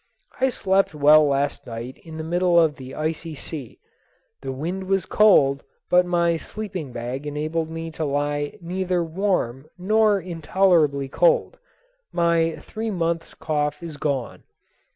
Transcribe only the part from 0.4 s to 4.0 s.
slept well last night in the middle of the icy sea.